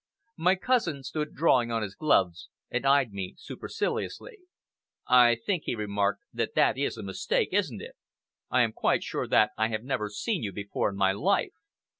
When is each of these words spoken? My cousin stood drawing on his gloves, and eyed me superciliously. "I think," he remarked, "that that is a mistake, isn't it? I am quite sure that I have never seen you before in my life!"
My 0.37 0.55
cousin 0.55 1.03
stood 1.03 1.35
drawing 1.35 1.69
on 1.71 1.83
his 1.83 1.93
gloves, 1.93 2.49
and 2.71 2.87
eyed 2.87 3.11
me 3.11 3.35
superciliously. 3.37 4.39
"I 5.07 5.35
think," 5.45 5.65
he 5.67 5.75
remarked, 5.75 6.23
"that 6.33 6.55
that 6.55 6.75
is 6.75 6.97
a 6.97 7.03
mistake, 7.03 7.49
isn't 7.51 7.83
it? 7.83 7.95
I 8.49 8.63
am 8.63 8.73
quite 8.73 9.03
sure 9.03 9.27
that 9.27 9.51
I 9.59 9.67
have 9.67 9.83
never 9.83 10.09
seen 10.09 10.41
you 10.41 10.51
before 10.53 10.89
in 10.89 10.95
my 10.95 11.11
life!" 11.11 11.53